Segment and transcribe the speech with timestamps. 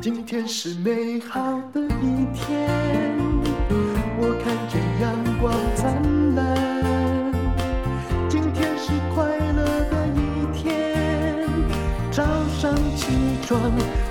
[0.00, 2.70] 今天是美好的一天，
[4.18, 7.32] 我看见阳光灿烂。
[8.28, 11.44] 今天是快乐的一天，
[12.12, 12.22] 早
[12.60, 13.06] 上起
[13.44, 13.60] 床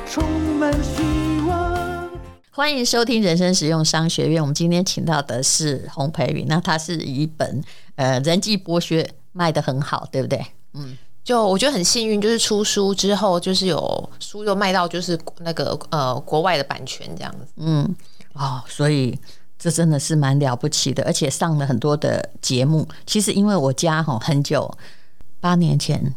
[0.06, 0.24] 充
[0.60, 1.02] 满希
[1.48, 2.10] 望。
[2.52, 4.42] 欢迎收听人生实用商学院。
[4.42, 7.64] 我们今天请到的是洪培芸，那他是一本
[7.96, 10.46] 呃人际剥削卖得很好，对不对？
[10.74, 10.98] 嗯。
[11.24, 17.46] 就我觉得很幸运，就是出书之后，就是有书又卖到就是那个呃国外的版权这样子。
[17.58, 17.96] 嗯，
[18.34, 19.18] 哦，所以
[19.60, 22.88] 这真的是蛮了不起的，而且上了很多的节目。
[23.06, 24.70] 其实因为我家哈很久
[25.40, 26.16] 八年前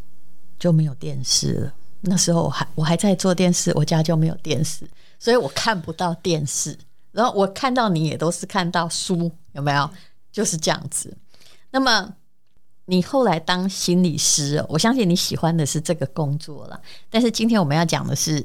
[0.59, 6.77] 就没有电视了，那时候我还我还在做电视，我家就没有电视，所以我看不到电视。
[7.13, 9.89] 然后我看到你也都是看到书，有没有？
[10.33, 11.15] 就是这样子。
[11.71, 12.15] 那么。
[12.87, 16.81] 你后来当心理师，我相信你喜欢的是这个工作了。
[17.09, 18.45] 但是今天我们要讲的是，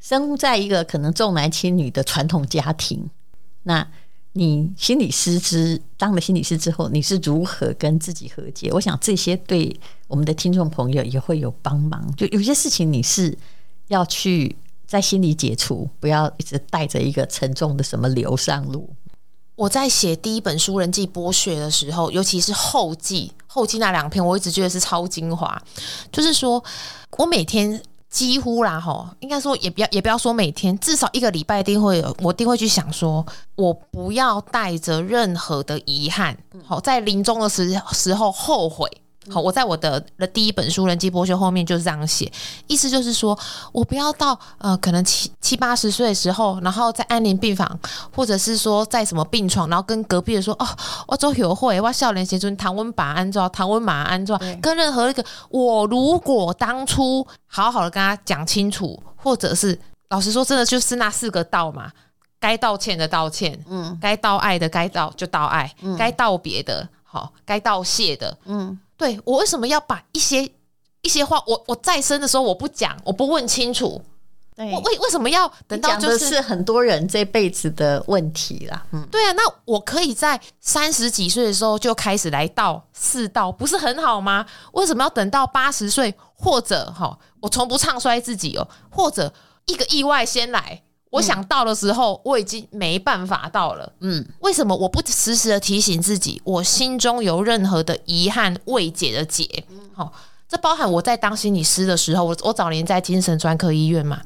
[0.00, 3.10] 生在一个可能重男轻女的传统家庭，
[3.64, 3.86] 那
[4.32, 8.70] 你心理师之当了心理师之后，你是如何跟自己和解？
[8.72, 9.74] 我想这些对
[10.08, 12.10] 我们的听众朋友也会有帮忙。
[12.16, 13.36] 就有些事情你是
[13.88, 14.54] 要去
[14.86, 18.88] 在心里解除，不要一直带着一个沉重的什么流上路。
[19.56, 25.60] 我在写第一本书《人际剥削》的时候，尤其是后记，后记那两篇，我一直觉得是超精华。
[26.12, 26.62] 就是说
[27.12, 38.90] 我每天几乎啦，吼，应该说也不要也不要说每天，至少一个礼拜一定会有，我一定会去想说，我不要带着任何的遗憾，好，在临终的时时候后悔。
[39.30, 42.30] 好，我在我的的第一本书《人际剥削》后面就是这样写，
[42.66, 43.38] 意思就是说
[43.72, 47.78] 我不要到呃可能七七八十岁的时候，然后在安宁病房，
[48.14, 50.66] 或者是说在什么病床，然后跟隔壁的说哦，
[51.08, 59.78] 我走友会，我少年时阵谈温把安装，唐温马安装，跟任何一个我如果当初好好的跟他讲清楚，或者是
[60.10, 61.90] 老实说，真的就是那四个道嘛，
[62.38, 68.78] 该道歉的道歉，嗯，该道爱的该道就道爱，嗯，该道别的好，该道谢的，嗯。
[68.96, 70.50] 对，我为什么要把一些
[71.02, 74.02] 一些话，我我再生的时候我不讲，我不问清楚，
[74.56, 78.84] 对，我为为什么要等到就是，是很多人这辈子的问题啦。
[78.92, 84.46] 嗯，对啊，那我可以在三十几岁的时候就开始来道四道，不是很好吗？
[84.72, 89.32] 为什么要等到八十岁，或者哈，我从不唱衰自己哦，或者
[89.66, 90.82] 一个意外先来？
[91.16, 93.90] 我想到的时候，我已经没办法到了。
[94.00, 99.48] 嗯，为什么我不时时的提醒自己，我心中有任何的遗憾未解的结？
[99.94, 100.12] 好，
[100.48, 104.20] 这包含我在当心理师的时候，我我早年在精神专科医院嘛，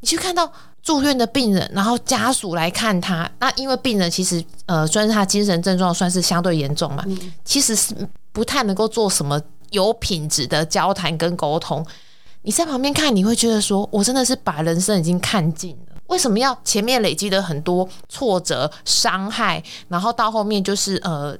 [0.00, 0.50] 你去看到
[0.82, 7.04] 住院的病人，然后家属来看他，那因为病人其实呃，算是他精神症状算是相对严重嘛，
[7.44, 7.94] 其实是
[8.32, 11.84] 不太能够做什么有品质的交谈跟沟通。
[12.42, 15.93] 你在旁边看，你会觉得说，我真的是把人生已经看尽了。
[16.08, 21.36] 为什么要前面累积的很多挫折、伤害，然后到后面就是呃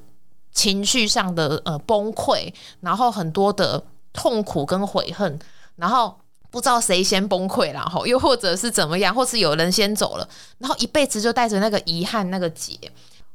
[0.53, 3.83] 情绪上的呃崩溃，然后很多的
[4.13, 5.39] 痛苦跟悔恨，
[5.77, 6.17] 然后
[6.51, 10.27] 不知道谁先崩溃然后，又或者是怎么样，或是有人先走了，
[10.59, 12.73] 然后一辈子就带着那个遗憾那个结。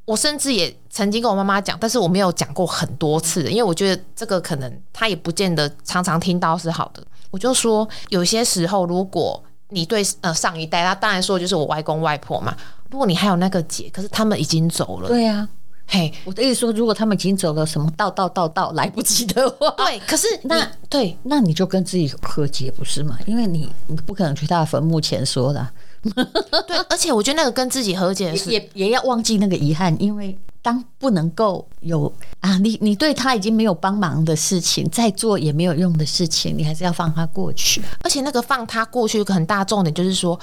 [0.06, 7.04] 我甚至也曾经跟我妈妈讲，但是我没有讲过很多次，因为我觉得这个可能她也不见得常常听到是好的。
[7.30, 9.44] 我就说有些时候如果。
[9.69, 12.56] 你对呃上一代，他当然说就是我外公外婆嘛。
[12.90, 15.07] 如果你还有那个姐，可是他们已经走了。
[15.07, 15.50] 对呀、啊，
[15.88, 20.00] 嘿，我的意思说，如果他们已经走了，什么道道道道来不及的话，对。
[20.00, 23.18] 可是那对，那你就跟自己和解不是吗？
[23.28, 25.68] 因为你你不可能去他的坟墓前说的。
[26.68, 30.38] 对，而且我觉得那个跟自己和解是也也要忘记那个遗憾，因为。
[30.62, 37.81] 当不能够有啊，你你对他已经没有帮忙的事情，再做也没有用的事情，你还是要放他过去。
[38.03, 40.40] 而且那个放他过去，一个很大重点就是说，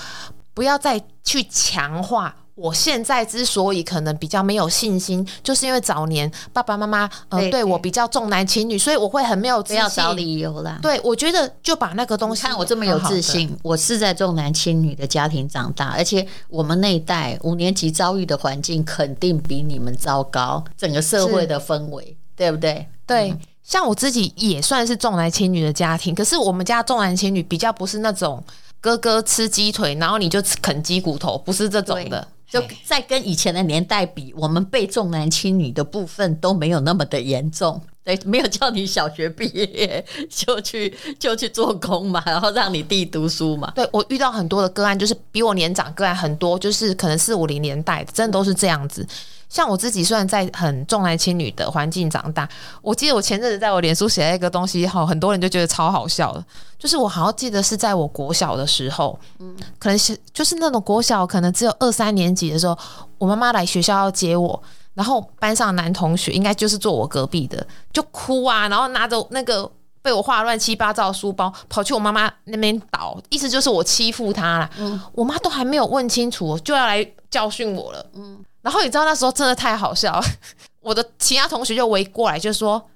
[0.55, 2.35] 不要再去强化。
[2.57, 9.77] 我现在之所以可能比较没有信心，就是因为早年爸爸妈妈呃对我比较重男轻女，所以我会很没有自信。
[9.77, 10.79] 不要找理由啦。
[10.81, 22.89] 对，我觉得就把那个东西看我这么有自信，我是在重男轻女的家庭长大，而且我们那一代五年级遭遇的环境肯定比你们糟糕，整个社会的氛围，对不对？
[23.07, 28.43] 对，嗯、像我自己也算是重男轻女的家庭，可是我们家重男轻女比较不是那种
[28.81, 32.27] 哥哥吃鸡腿，然后你就啃鸡骨头，不是这种的。
[32.49, 37.81] 就在跟以前的年代比，我们被重男轻女的部分都没有那么的严重。
[38.05, 43.73] 对，没有叫你小学毕业就去 就去做工嘛，然后让你弟读书嘛。
[43.75, 49.05] 对，我遇到很多的个案，就是比我年长个案很多，就是可能四五零年代，真的都是这样子。
[49.49, 52.49] 像我自己，虽然在很重男轻女的环境长大，
[52.83, 56.45] 我记得我前阵子在我脸书写了一个东西，哈，很多人就觉得超好笑的，
[56.79, 62.77] 就是我好像记得是在我国小的时候，嗯，可能是就是那种国小，可能只有二三年级的时候，
[63.19, 64.63] 我妈妈来学校要接我。
[64.95, 69.71] 然后班上男同学应该就是坐我隔壁的，就哭啊，然后拿着那个
[70.01, 74.71] 被我画乱七八糟的书包跑去我妈妈那边倒，意思就是我欺负她了。
[74.79, 78.07] 嗯，我妈都还没有问清楚，就要来教训我了。
[78.15, 80.27] 嗯，然后你知道那时候真的太好笑了，
[80.83, 82.91] 我的其他同学就围过来就说，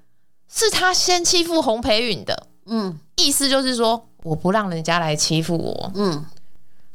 [0.52, 2.46] 是他先欺负洪培允的。
[2.66, 5.92] 嗯，意思就是说我不让人家来欺负我。
[5.94, 6.26] 嗯，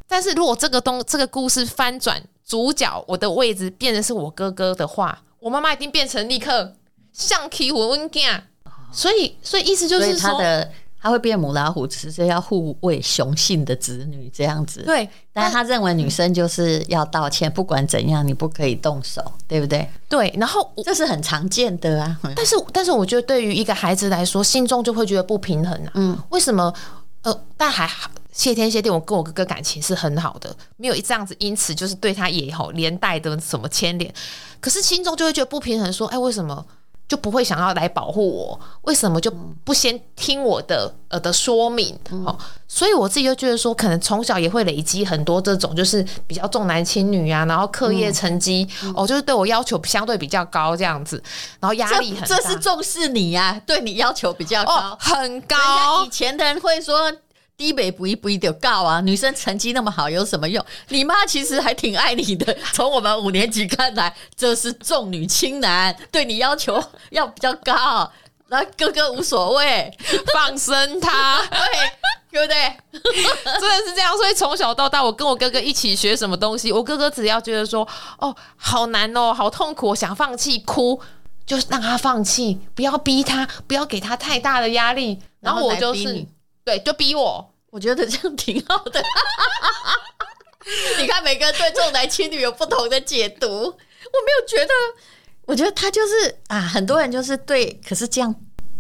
[0.10, 2.22] 但是如果这个东这个故事翻转。
[2.48, 6.76] 主角我的位置变成是我哥哥的话，我妈妈一定变成立刻
[7.12, 8.40] 像欺负我囝，
[8.92, 10.72] 所以所以意思就是说，他的
[11.06, 14.82] 他会变母老虎，只是要护卫雄性的子女这样子。
[14.82, 19.88] 对，但他认为女生就是要道歉，不管怎样你不可以动手，对不对？
[20.10, 22.20] 对，然后这是很常见的啊。
[22.36, 25.92] 但是但是我觉得对于一个孩子来说，心中就会觉得不平衡啊。
[25.94, 26.74] 嗯，为什么？
[27.22, 28.10] 呃，但还好。
[28.32, 34.12] 谢天谢地，我跟我哥哥感情是很好的，没有一这样子，因此就是对他也好连带的什么牵连，
[34.60, 36.66] 可是心中就会觉得不平衡，说，哎，为什么
[37.08, 38.60] 就不会想要来保护我？
[38.82, 39.32] 为什么就
[39.64, 41.98] 不先听我的呃的说明？
[42.26, 42.38] 哦，
[42.68, 51.22] 所以我自己就觉得说，可能从小也会累积很多这种，就是比较重男轻女啊，然后课业成绩、嗯、哦，就是对我要求相对比较高这样子，
[51.60, 52.26] 然后压力很大。
[52.28, 56.04] 这是重视你呀、啊，对你要求比较高，哦、很高。
[56.06, 57.12] 以前的人会说。
[57.58, 59.00] 低北不一不一就告啊！
[59.00, 60.64] 女生成绩那么好有什么用？
[60.90, 62.56] 你妈其实还挺爱你的。
[62.74, 68.12] 从我们五年级看来，这是重女轻男，对你要求要比较高。
[68.48, 69.92] 那哥哥无所谓，
[70.34, 71.58] 放生他，对，
[72.32, 73.02] 对不对？
[73.60, 74.16] 真的是这样。
[74.18, 77.88] 所以从小到大，我跟我哥哥一起学什么东西，我哥哥只要觉得说，
[78.20, 81.02] 哦，好难哦，好痛苦，想放弃，哭，
[81.46, 85.20] 就让他放弃，不要逼他，不要给他太大的压力。
[85.40, 86.26] 然后我就是。
[86.66, 89.02] 对，就逼我，我觉得这样挺好的。
[91.00, 93.48] 你看，每个人对重男轻女有不同的解读。
[93.48, 94.74] 我没有觉得，
[95.46, 98.34] 我觉得他就是啊，很多人就是对，可是这样，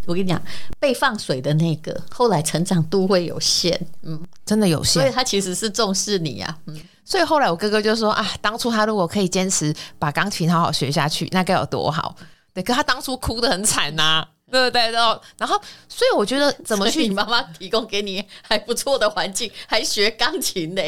[0.07, 0.41] 我跟你讲，
[0.79, 5.03] 被放水的那个，后来成长度会有限，嗯，真的有限。
[5.03, 6.81] 所以他其实是重视你啊，嗯。
[7.03, 12.15] 所以后来我哥哥就说啊，当初他如果可以坚持把钢琴好好学下去，那该有多好。
[12.51, 14.27] 对，可他当初哭得很惨呐、啊。
[14.59, 20.81] 对对对，然后所以我觉得怎么去，你妈妈提供给你还不错的环境，还学钢琴呢。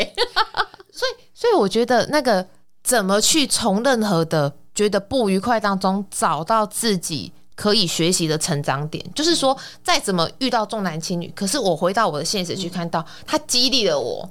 [0.91, 2.47] 所以所以我觉得那个
[2.83, 14.29] 怎么去从任何的觉得不愉快当中找到自己可以学习的成长点，就是说再怎么遇到重男轻女，可是我回到我的现实去看到，他激励了我。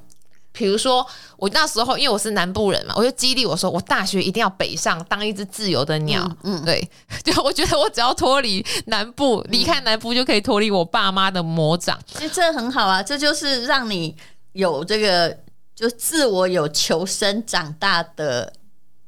[0.57, 1.07] 比如说，
[1.37, 6.27] 我那时候因为我是南部人嘛，我就激励我说，我大学一定要北上，当一只自由的鸟。
[6.45, 6.91] 嗯，嗯对，
[7.23, 12.01] 就我觉得我只要脱离南部，离开南部就可以脱离我爸妈的魔掌。
[12.19, 14.17] 哎，这很好啊，这就是让你
[14.53, 15.39] 有这个
[15.75, 18.51] 就自我有求生长大的，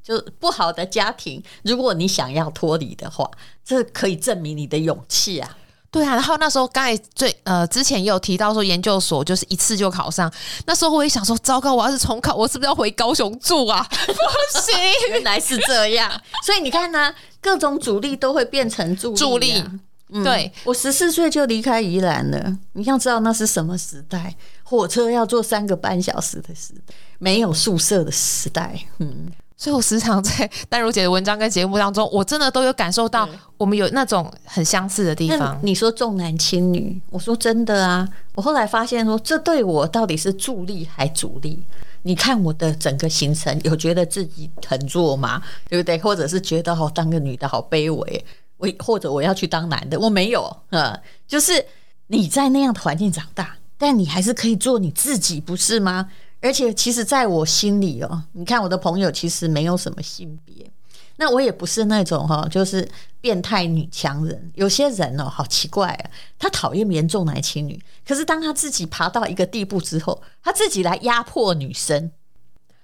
[0.03, 3.31] 就不好的家庭，如果你想要脱离的话，
[3.65, 5.57] 这可以证明你的勇气啊。
[5.99, 10.33] 对啊，然后那时候刚才最呃之前也有提到说研究所就是一次就考上，
[10.65, 13.85] 那时候我也想说糟糕，我要是重考，我是不是要回高雄住啊？
[14.07, 14.13] 不
[14.61, 14.79] 行，
[15.11, 16.11] 原来是这样，
[16.45, 19.19] 所以你看呢、啊，各种阻力都会变成助力、啊。
[19.19, 19.65] 助力，
[20.11, 24.35] 嗯、对我十四岁就离开宜兰了，你要知道那是什么时代？
[24.63, 29.33] 火车要坐三个半小时的时代，没有宿舍的时代，嗯。
[29.59, 35.59] 所以我时常在丹如姐的文章跟节目当中，我真的都有感受到我们有那种很相似的地方。
[35.65, 38.09] 你说重男轻女，我说真的啊。
[38.37, 41.61] 我后来发现说，这对我到底是助力还阻力？
[42.03, 45.43] 你看我的整个行程，有觉得自己很弱吗？
[45.69, 45.99] 对不对？
[45.99, 48.25] 或者是觉得好当个女的好卑微？
[48.59, 49.99] 我或者我要去当男的？
[49.99, 50.97] 我没有，呃，
[51.27, 51.67] 就是
[52.07, 56.09] 你在那样的环境长大，但你还是可以做你自己，不是吗？
[56.41, 60.71] 而且，其实，在我心里哦，你看我的朋友其实没有什么性别，
[61.17, 62.89] 那我也不是那种哈，就是
[63.21, 64.53] 变态女强人。
[64.55, 72.11] 有些人哦，好奇怪啊，他讨厌别人重男轻女，可是当他自己爬到一个地步之后，他自己来压迫女生，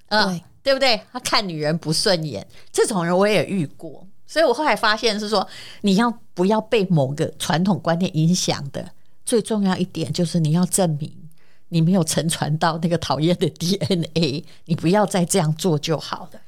[0.08, 1.00] 嗯，对，对不对？
[1.12, 4.04] 他看女人不顺眼，这种人我也遇过。
[4.26, 5.46] 所以我后来发现是说，
[5.82, 8.90] 你要不要被某个传统观念影响的，
[9.24, 11.23] 最重要一点就是你要证明。
[11.68, 16.40] 你没有承传到那个讨厌的 DNA，你不要再这样做就好了。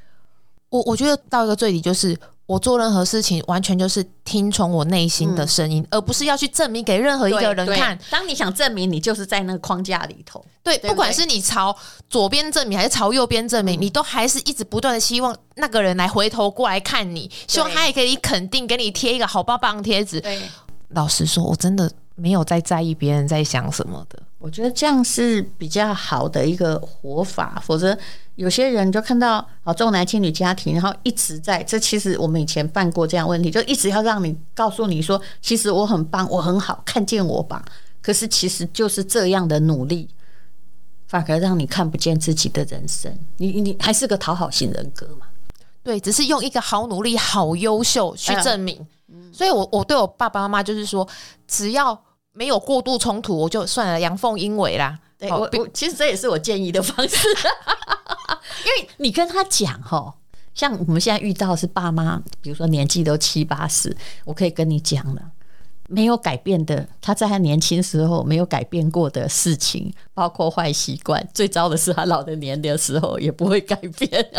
[0.69, 7.97] 我我觉得到一个最底就是，我做任何事情完全就是听从我内心的声音，嗯、而不是要去证明给任何一个人看。
[8.11, 10.45] 当你想证明，你就是在那个框架里头。
[10.65, 11.75] 对，不管是你朝
[12.11, 20.21] 左边证明还是朝右边证明，嗯、你都还是一直不断的希望那个人来回头过来看你，希望他也可以肯定，给你贴一个好棒棒贴纸。
[20.21, 20.43] 对，
[20.89, 24.21] 老实说，我真的没有在在意别人在想什么的。
[24.39, 27.97] 我觉得这样是比较好的一个活法，否则
[28.37, 31.79] 有些人就看到啊重男轻女家庭，然后一直在这。
[31.79, 37.65] 其实我们以前犯过这样问题，就一直要让你告诉你说，其实我很棒，我很好，看见我吧。
[38.01, 40.09] 可是其实就是这样的努力，
[41.09, 43.19] 反而让你看不见自己的人生。
[43.39, 45.27] 你你还是个讨好型人格嘛？
[45.83, 48.87] 对，只是用一个好努力、好优秀去证明。
[49.09, 51.09] 嗯，所以我我对我爸爸妈妈就是说，
[51.49, 52.01] 只要。
[52.37, 54.99] 没有过度冲突，我就算了，阳奉阴违啦。
[55.19, 57.29] 对我，我其实这也是我建议的方式，
[58.67, 60.13] 因为你跟他讲哈，
[60.55, 65.23] 像我们现在遇到的是爸妈，比如说年纪都七八十，我可以跟你讲了，
[65.89, 74.31] 没有改变的，他在他年轻时候没有改变过的事情，包括坏习惯，最糟的是他老的年的时候也不会改变。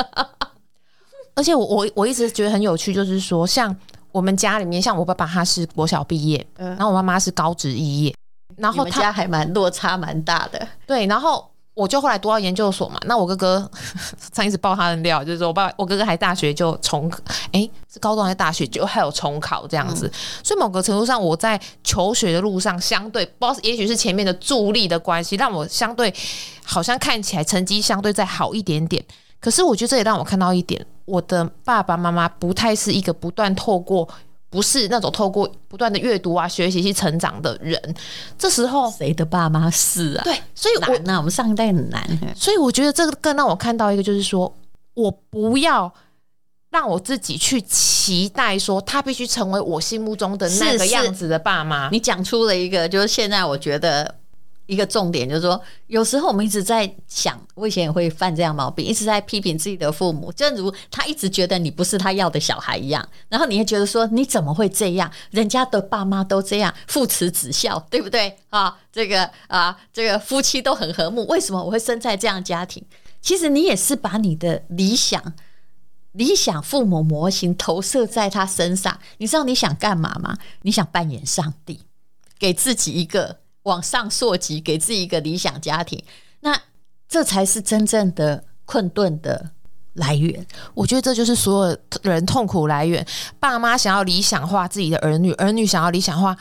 [1.33, 3.75] 而且我我我一直觉得很有趣，就是说像。
[4.17, 8.15] 我们家里面，像我爸爸他是国小毕业，嗯，然后我妈妈是高职毕业，
[8.55, 13.69] 然后他家还蛮落差蛮大的，对，然后我就后来读到研究所嘛，那我哥哥
[14.33, 17.11] 上一次爆他的料，就是说我爸我哥哥还大学就重，
[17.51, 20.11] 哎，是高中还是大学就还有重考这样子，嗯，
[20.43, 26.11] 所以某个程度上我在求学的路上相对，不知道也许是前面的助力的关系，让我相对
[26.65, 29.05] 好像看起来成绩相对再好一点点。
[29.39, 34.05] 可是我觉得这也让我看到一点，我的爸爸妈妈不太是一个不断透过，
[34.49, 37.81] 不是那种透过不断的阅读啊、学习去成长的人。
[38.37, 40.23] 这时候谁的爸妈是啊？
[40.25, 42.05] 对，所以我难啊，我们上一代很难。
[42.35, 44.53] 所以我觉得这个更让我看到一个，就是说
[44.95, 45.93] 我不要
[46.71, 51.89] 让我自己去期待说他必须成为我心目中的那个样子的爸妈。
[51.89, 54.13] 你讲出了一个，就是现在我觉得。
[54.67, 65.09] 一个重点就是说，有时候我们一直在想，我以前也会犯这样毛病，一直在批评自己的父母，正如他一直觉得你不是他要的小孩一样，然后你也觉得说，你怎么会这样？
[65.31, 68.77] 人家的爸妈都这样，父慈子孝，对不对啊？
[68.91, 72.83] 这个啊，这个夫妻都很和睦，为什么我会生在这样家庭？
[73.21, 75.33] 其实你也是把你的理想、
[76.11, 78.99] 理想父母模型投射在他身上。
[79.17, 80.37] 你知道你想干嘛吗？
[80.63, 81.81] 你想扮演上帝，
[82.37, 83.37] 给自己一个。
[83.67, 86.01] 往上溯及，给自己一个理想家庭，
[86.39, 86.57] 那
[87.07, 89.51] 这才是真正的困顿的
[89.93, 90.45] 来源。
[90.73, 93.05] 我觉得这就是所有人痛苦来源。
[93.41, 96.35] 爸妈想要理想化自己的儿女，儿女想要理想化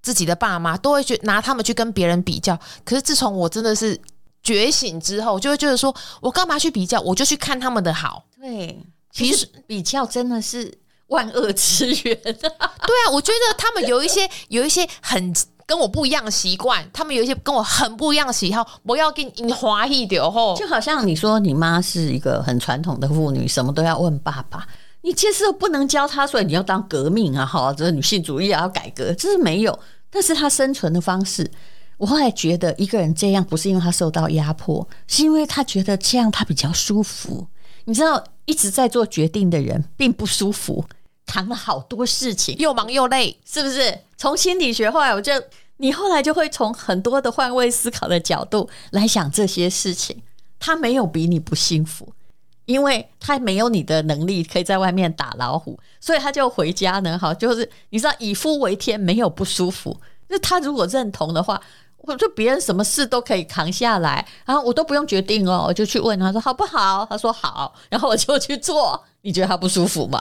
[0.00, 2.58] 自己的爸妈，都会去拿他们去跟别人比较。
[2.84, 4.00] 可是自从我真的是
[4.42, 6.98] 觉醒之后，就会觉得说，我干嘛去比较？
[7.02, 8.24] 我就去看他们的好。
[8.40, 12.16] 对，其实比较真的是万恶之源。
[12.22, 12.48] 对
[13.04, 15.34] 啊，我觉得他们有一些有一些很。
[15.66, 20.54] 跟我不一样的习惯，他们有一些跟我很不一样的喜好，我要给你划一点吼。
[20.56, 24.66] 就好像你说你妈是一个很传统的妇女，什么都要问爸爸，
[25.02, 29.78] 你其实不能教她，所以你要当革命啊，哈，这女性主义也要改革，这是没有，
[30.10, 31.50] 但是她生存的方式。
[31.98, 37.46] 我后来觉得一个人这样不是因为他受到压迫，是因为他觉得这样他比较舒服。
[37.84, 40.84] 你知道，一直在做决定的人并不舒服，
[41.32, 44.00] 扛了好多事情，又忙又累，是不是？
[44.18, 45.32] 从心理学后来我就。
[45.78, 50.22] 你后来就会从很多的换位思考的角度来想这些事情。
[50.60, 52.12] 他没有比你不幸福，
[52.66, 57.18] 因为他没有你的能力可以在外面打老虎，所以他就回家呢。
[57.18, 59.98] 好，就是你知道以夫为天，没有不舒服。
[60.28, 61.60] 那他如果认同的话，
[61.96, 67.04] 我就别人什么事都可以扛下来，然后我都不用决定哦，我就去问他说好不好？
[67.10, 69.02] 他说好，然后我就去做。
[69.22, 70.20] 你觉得他不舒服吗？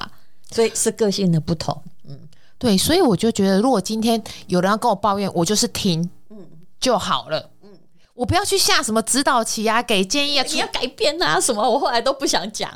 [0.52, 2.20] 所以是个性的不同，嗯。
[2.58, 6.38] 对，所以我就觉得，如果今天有人要跟我抱怨，我就是听，嗯，
[6.80, 7.70] 就好了，嗯，
[8.14, 12.70] 我不要去下什么指导棋啊，给建议啊，你要改变啊什么，我后来都不想讲。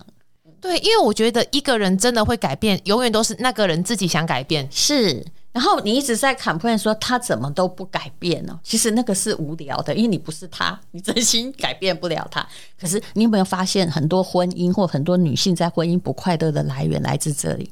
[0.60, 4.68] 对，因为我觉得一个人真的会改变，永远都是那个人自己想改变。
[4.72, 5.24] 是，
[5.56, 8.60] 然后你一直在 complain 说他怎么都不改变呢？
[8.62, 12.46] 其实那个是无聊的，因为你不是他，你真心改变不了他。
[12.78, 17.72] 可是你有没有发现，很多婚姻或很多女性在婚姻不快乐的来源来自这里？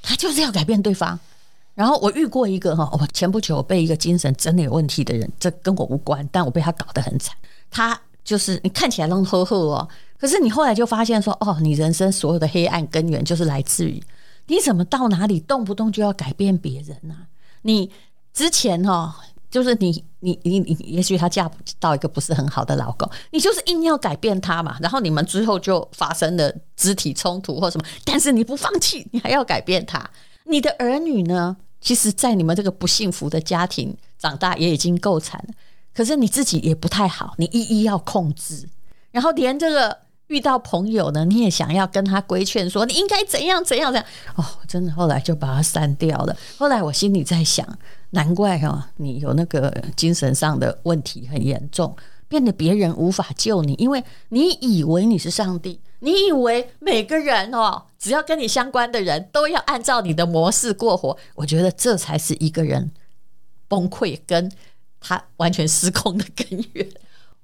[0.00, 1.20] 他就是要改变对方，
[1.74, 7.36] 然后我遇过一个哈，我前不久被一个精神真的有问题的人，这跟我无关，但我被他搞得很惨。
[7.70, 9.86] 他就是你看起来拢呵呵哦，
[10.18, 14.02] 可是你后来就发现说，哦，你人生所有的黑暗根源就是来自于
[14.48, 17.14] 你怎么到哪里动不动就要改变别人呢？
[17.62, 17.90] 你
[18.34, 19.16] 之前哈
[19.50, 30.10] 就是你你你你，也许她嫁不到一个不是很好的老公，你就是硬要改变他嘛，然后你们之后就发生了肢体冲突或什么，但是你不放弃，你还要改变他。
[30.44, 31.56] 你的儿女呢？
[31.80, 35.54] 其实，在你们这个不幸福的家庭长大也已经够惨了，
[35.94, 38.68] 可是你自己也不太好，你一一要控制，
[39.12, 39.96] 然后连这个
[40.28, 44.08] 遇到朋友呢，你也想要跟他规劝说你应该怎样怎样怎样。
[44.36, 46.36] 哦，真的，后来就把他删掉了。
[46.56, 47.66] 后来我心里在想，
[48.10, 51.96] 难怪哈、哦，你有那个精神上的问题很严重，
[52.28, 55.80] 变得别人无法救你，因为你以为你是上帝。
[56.00, 61.16] 你以为每个人哦，只要跟你相关的人都要按照你的模式过活？
[61.34, 62.92] 我觉得这才是一个人
[63.66, 64.52] 崩溃跟
[65.00, 66.86] 他完全失控的根源。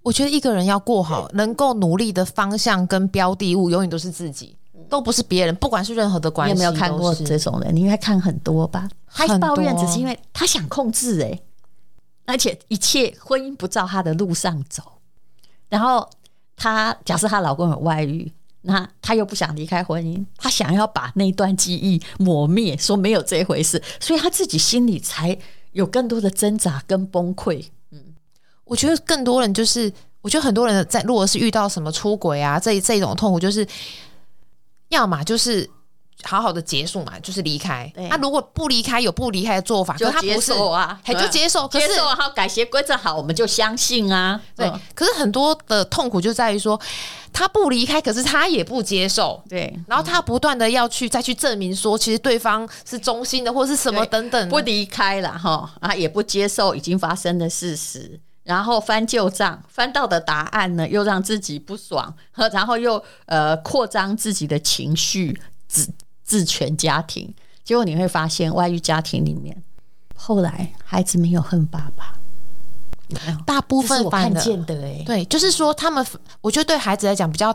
[0.05, 4.57] 我觉得一个人要过好，能够努力的方向跟标的物，永远都是自己，
[4.89, 5.55] 都不是别人。
[5.57, 7.75] 不管是任何的关系，你有没有看过这种人？
[7.75, 8.89] 你应该看很多吧？
[9.09, 11.41] 他抱怨只是因为他想控制哎，
[12.27, 14.83] 而且一切婚姻不照他的路上走。
[15.69, 16.09] 然后
[16.55, 18.31] 他假设她老公有外遇。
[18.67, 25.37] 那她又不想离开婚姻，她想要把那段记忆抹灭，说没有这回事，所以她自己心里才
[25.73, 27.67] 有更多的挣扎跟崩溃。
[28.65, 29.93] 嗯，我觉得更多人就是，
[30.23, 33.67] 我觉得很多人在，如果是遇到什么出轨啊，这这种痛苦，就是
[34.89, 35.69] 要么就是。
[36.23, 37.93] 好好的结束嘛，就是离开。
[38.09, 44.41] 他、啊、如果不离开，有不离开的做法，就他接受啊，还就接受，可是接受好改邪归正好，我们就相信啊。
[44.57, 46.81] 对，可是很多的痛苦就在于说，
[47.31, 49.43] 他不离开，可是他也不接受。
[49.51, 62.15] 对，然后他不断的要去再去证明说，其实对方是忠心的，或是什么等等，不离开了哈啊，也不接受已经发生的事实，然后翻旧账，翻到的答案呢，又让自己不爽，
[62.53, 65.41] 然后又呃扩张自己的情绪，
[66.23, 67.35] 自权家庭，
[67.65, 69.63] 结果你会发现，外遇家庭里面，
[70.15, 72.15] 后来孩子没有恨爸爸，
[73.45, 76.07] 大部分我看见的哎，对，就是说他们，
[76.41, 77.55] 我觉得对孩子来讲比较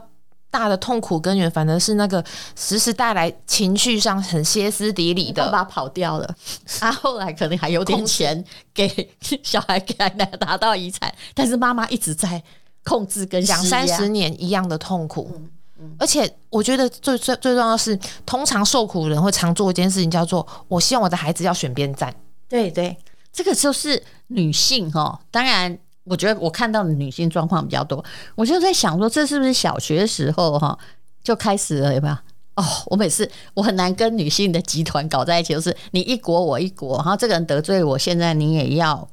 [0.51, 2.23] 大的痛苦根源，反而是那个
[2.55, 6.35] 时时带来情绪上很歇斯底里的，爸爸跑掉了，
[6.79, 8.87] 他 后来可能还有点钱给
[9.43, 10.07] 小孩给他
[10.39, 12.41] 拿到遗产，但是妈妈一直在
[12.83, 15.31] 控制跟两三十年一样的痛苦。
[15.33, 15.49] 嗯
[15.97, 22.13] 而且我觉得最最最重要的是，通常受苦人会常做一件事情，叫做“我希望我的孩子要选边站”。
[22.49, 22.97] 对对，
[23.31, 25.17] 这个就是女性哦。
[25.31, 28.03] 当然，我觉得我看到的女性状况比较多。
[28.35, 30.77] 我就在想说，这是不是小学时候哈
[31.23, 31.93] 就开始了？
[31.93, 32.13] 有没有？
[32.55, 39.07] 哦，我每次我很难跟女性的集团搞在一起，就是你一国我一国，然后这个人得罪我，现在你也要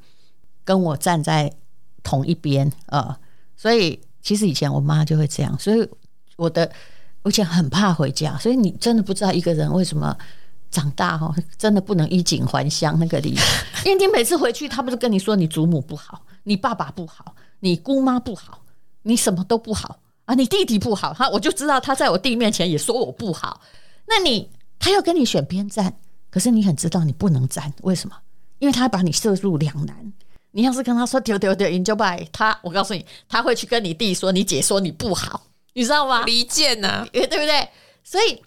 [0.64, 1.52] 跟我站在
[2.02, 3.18] 同一边啊。
[3.56, 5.88] 所以其实以前我妈就会这样，所以。
[6.38, 6.70] 我的，
[7.22, 10.14] 我以前很怕回家，所以你真的不知道一个人为什么
[10.70, 13.40] 长大哈，真的不能衣锦还乡那个理由。
[13.86, 18.62] 因为你每次回去，他不是跟你说你祖母不好，你爸爸不好，你姑妈不好，
[19.02, 23.60] 你什么都不好啊，你弟弟不好，哈我就知道他在我弟面前也说我不好。
[24.06, 25.98] 那你他要跟你选边站，
[26.30, 28.16] 可是你很知道你不能站，为什么？
[28.60, 30.12] 因为他把你射入两难。
[30.52, 35.42] 你要是跟他说丢丢丢，你就拜他，我告诉你，他会去跟你弟说，你姐说你不好。
[35.74, 36.24] 你知道吗？
[36.24, 37.68] 离间呐，对不对？
[38.02, 38.40] 所以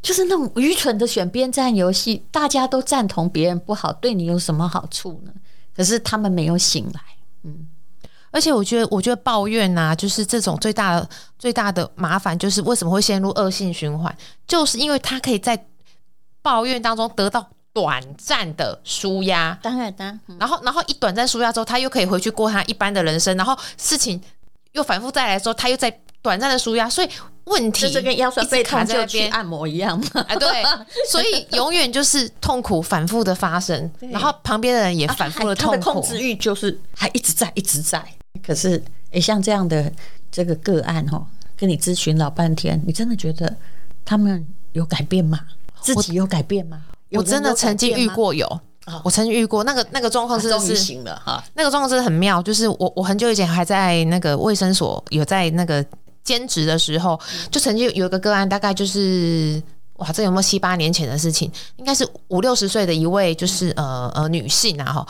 [0.00, 5.32] 就是那种愚蠢的选边站游戏，大家都赞同别人不好，对你有什么好处呢？
[5.74, 7.00] 可是他们没有醒来，
[7.44, 7.68] 嗯。
[8.32, 14.16] 而且我觉得，我觉得抱怨呐，就是这种最大的最大的麻烦，就是为什么会陷入恶性循环？
[14.46, 15.66] 就是因为他可以在
[16.40, 20.20] 抱怨当中得到短暂的舒压，当然当。
[20.38, 24.20] 然后，然后一短暂舒压之后，他又可以回去过他一般的人生，然后事情
[24.72, 26.00] 又反复再来的时候，他又在。
[26.22, 27.08] 短暂的舒压，所以
[27.44, 30.24] 问题就是跟腰酸背痛就去按摩一样嘛。
[30.28, 30.62] 哎，对，
[31.10, 35.74] 所以永远就是痛苦反复的发生，然后旁边的人也反复的痛苦。
[35.74, 38.04] 啊、他的控制欲就是还一直在，一直在。
[38.46, 39.90] 可是，哎、欸，像这样的
[40.30, 43.56] 这个个案哦，跟你咨询老半天，你真的觉得
[44.04, 45.40] 他们有改变吗？
[45.80, 46.82] 自己有改变吗？
[47.12, 48.60] 我，我真的曾经遇过有。
[49.04, 55.84] 我曾经遇过那个那个状况是是行了哈，那个状况真的很妙，就是我我很久以前还在那个卫生所有在那个。
[56.30, 57.18] 兼职的时候，
[57.50, 59.60] 就曾经有一个个案，大概就是
[59.96, 61.50] 哇，这有没有七八年前的事情？
[61.76, 65.06] 应该是五六十岁的一位，就是呃呃女性啊哈，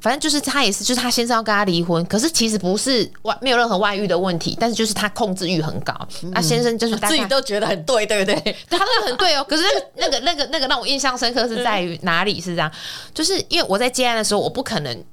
[0.00, 5.94] 反正就是她也是，就是她先生要跟她离婚，可是其实不是外没有任何外遇的问题，但是就是她控制欲很高，
[6.32, 8.40] 那、嗯、先生就是自己都觉得很对，对不对？
[8.40, 9.44] 对，他真的很对哦。
[9.46, 9.62] 可是
[9.94, 12.40] 那个那个那个那个让我印象深刻是在于哪里？
[12.40, 12.72] 是这样，
[13.12, 15.04] 就是因为我在接案的时候，我不可能。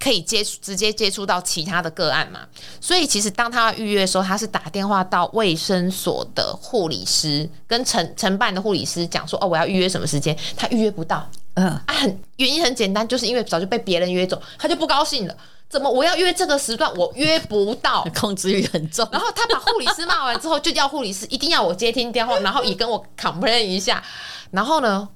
[0.00, 2.40] 可以接触直接接触到其他的个案嘛？
[2.80, 15.36] 所以其实当他预约的时候，他是打电话到卫生所的护理师跟承承办的护理师讲说：“哦，我要预约什么时间？”他预约不到，嗯啊，很原因很简单，就是因为早就被别人约走，他就不高兴了。
[15.68, 19.06] 怎么我要约这个时段，我约不到， 控制欲很重。
[19.12, 24.02] 然后他把护理师骂完之后，就叫护理师一定要我接听电话，然后也跟我 complain 一下。
[24.50, 25.06] 然后呢，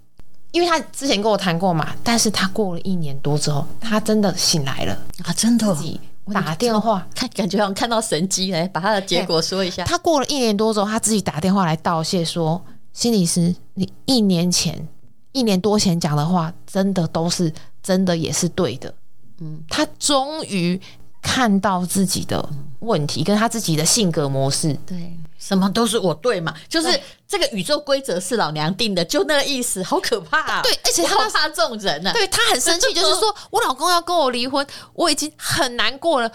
[0.52, 5.98] 因为他之前跟我谈过嘛，但是他过了一年多之后，他真的醒来了啊，真的自己
[6.32, 9.82] 打电话，看感觉好像看到神机来，把他的结果说一下。
[9.84, 12.62] 他过了一年多之后，他自己打电话来道谢说，
[12.92, 14.86] 心理师，你一年前、
[15.32, 18.94] 一年多前讲的话，真的都是真的，也是对的。
[19.40, 20.80] 嗯，他终于
[21.22, 22.46] 看到自己的
[22.80, 24.72] 问题，跟他自己的性格模式。
[24.86, 26.88] 对，什么都是我对嘛，就是
[27.26, 30.62] 这个宇宙规则是老娘定的，就那个意思，好可怕啊！
[30.62, 36.30] 对，而且他怕这种人呢，对他很生气， 就是说我老公要跟我离婚，我已经很难过了，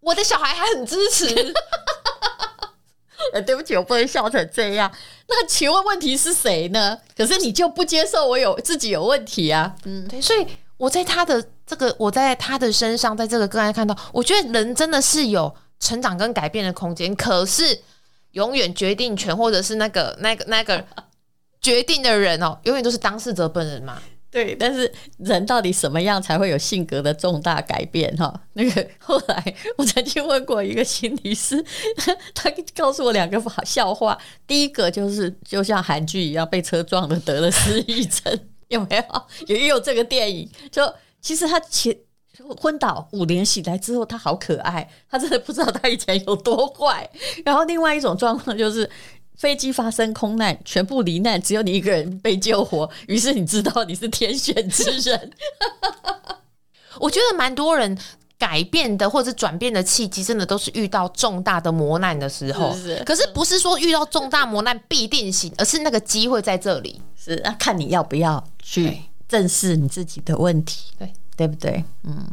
[0.00, 1.26] 我的小孩还很支持。
[3.32, 4.92] 呃，对不起，我不能笑成这样。
[5.28, 6.98] 那请问问题是谁呢？
[7.16, 9.74] 可是你就不接受我有自己有问题啊？
[9.84, 10.46] 嗯，对，所以。
[10.78, 17.14] 我在他的这个，我在他的身上，在这个个案看到，我觉得人真的是有成长跟改变的空间。
[17.14, 17.80] 可是，
[18.32, 20.84] 永远决定权或者是那个、那个、那个
[21.60, 24.02] 决定的人哦，永远都是当事者本人嘛。
[24.30, 28.10] 对，但是人到底什么样才会有性格的重大改变？
[28.16, 31.62] 哈，那个后来我曾经问过一个心理师，
[32.34, 34.18] 他告诉我两个笑话。
[34.46, 38.40] 第一个就是，就像韩剧一样，被车撞的得了失忆症。
[38.68, 39.22] 有没有？
[39.48, 40.82] 也有这个电影，就
[41.20, 41.94] 其实他前
[42.60, 47.08] 昏倒五年醒来之后，他好可爱，他真的不知道他以前有多坏。
[47.44, 48.88] 然后另外一种状况就是
[49.36, 55.30] 飞机发生空难，全部罹难，只有你一个人被救活，于是你知道你是天选之人。
[56.98, 57.96] 我觉得蛮多人
[58.38, 62.74] 改变的或者转变的契机，真的都是遇到重大的磨难的时候。
[62.74, 67.00] 是是，可是不是说遇到重大磨难必定行，而是那个机会在这里。
[67.16, 71.82] 是那，看你要不要去正视你自己的问题，对对不对？
[72.04, 72.24] 嗯，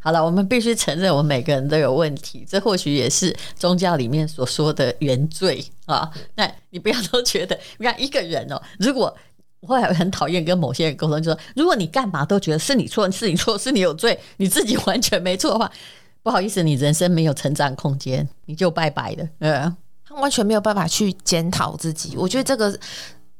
[0.00, 6.10] 好了，我们必须承认，我们每个人都有问题，这或许也是宗教里面所说的原罪啊。
[6.34, 9.16] 那你不要都觉得，你看一个人哦，如果
[9.60, 15.70] 我会很讨厌跟某些人沟通，就说如果你干嘛都觉得是你错，是你错，是你有罪，你自己完全没错的话，
[16.24, 19.28] 不好意思，你人生没有成长空间，你就拜拜了。
[19.38, 22.16] 嗯，他完全没有办法去检讨自己。
[22.16, 22.76] 我觉得这个，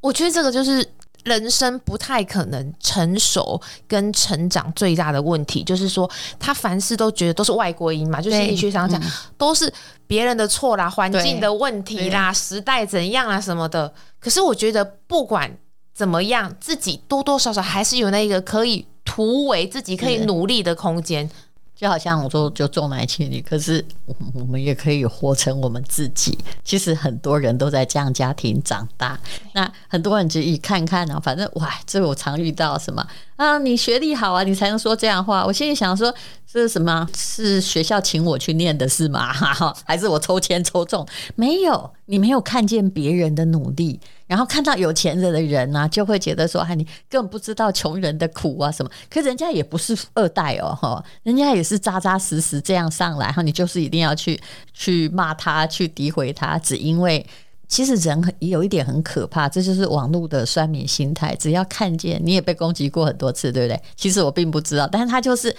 [0.01, 0.89] 我觉得这个就是。
[1.27, 6.09] 人生不太可能成熟跟成长最大的问题，就是说
[6.39, 9.71] 他凡事都觉得都是外国因嘛，就心理学上讲、嗯、都是
[10.07, 13.93] 别人的错啦、环境的问题啦、时代怎样啊什么的。
[14.21, 15.53] 可是我觉得不管
[15.93, 21.29] 怎么样，自己多多少少还是有那个可以突围、自己可以努力的空间。
[21.77, 23.85] 就好像我说，就重男轻女，可是
[24.33, 26.37] 我们也可以活成我们自己。
[26.65, 29.19] 其实很多人都在这样家庭长大，
[29.53, 35.45] 那很多人就一看看啊，反正哇，这个我常遇到什么啊，你学历好啊，你才能说这样话。
[35.45, 37.07] 我心里想说，这是什么？
[37.15, 39.33] 是学校请我去念的是吗？
[39.85, 41.07] 还是我抽签抽中？
[41.35, 44.01] 没有，你没有看见别人的努力。
[44.27, 54.41] 然后看到有钱人的人呢、就会觉得说：“哎，你根本不知道穷人的苦啊什么。”可人家也不是二代哦，哈，人家也是扎扎实实这样上来，哈，你就是一定要去
[54.73, 57.25] 去骂他，去诋毁他，只因为
[57.69, 61.35] 其实人也有一点很可怕，这就是网络的酸民心态。
[61.37, 63.81] 只要看见你也被攻击过很多次，对不对？
[63.95, 65.55] 其实我并不知道，但是他就是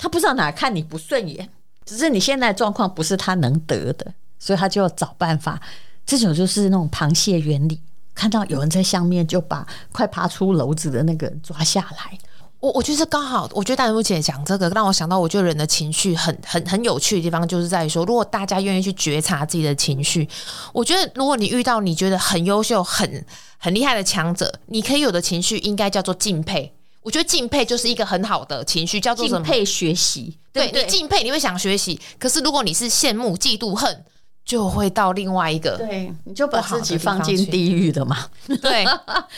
[0.00, 1.46] 他不知道哪看你不顺眼，
[1.84, 5.60] 只是你现在状况不是他能得的，所以他就要找办法。
[6.06, 7.78] 这种就是那种螃蟹原理。
[8.14, 12.18] 看到有人在下面，就把快爬出篓子的那个抓下来。
[12.58, 20.28] 我我觉得刚好，我觉得淡如姐讲这个，让我想到，我觉得人的情绪很很很有趣的地方，就是在于说，如果大家愿意去觉察自己的情绪，
[20.72, 23.24] 我觉得如果你遇到你觉得很优秀、很
[23.58, 26.74] 很厉害的强者，你可以有的情绪应该叫做敬佩。
[27.02, 29.44] 我觉得敬佩就是一一个很好的情绪，叫做什么？
[29.44, 30.38] 敬佩学习。
[30.52, 32.00] 对，你敬佩，你会想学习。
[32.18, 34.04] 可是如果你是羡慕、嫉妒、恨。
[34.42, 38.26] 就会到另外一个，对，你就把自己放进地狱的嘛，
[38.60, 38.84] 对，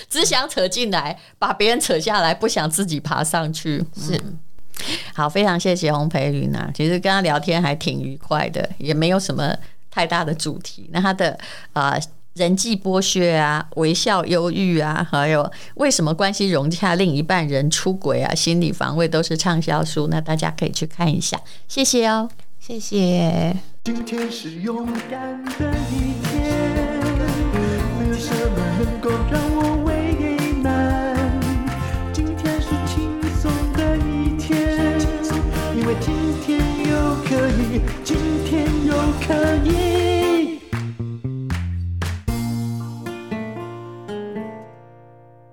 [0.09, 3.85] 只想扯进来，把别人扯下来，不想自己爬上去。
[3.95, 4.19] 是，
[5.13, 9.55] 好，非常谢谢洪培云啊，其实跟他聊天还挺愉快的，也没有什么
[9.91, 10.89] 太大的主题。
[10.93, 11.39] 那他的
[11.75, 12.01] 啊、呃、
[12.35, 21.39] 人际剥削啊，微笑忧郁啊，还有为什么关系融洽，另一半人出轨啊，心理防卫都是畅销书，那大家可以去看一下。
[21.69, 23.55] 谢谢哦，谢谢。
[23.85, 26.82] 今天是勇敢的一天，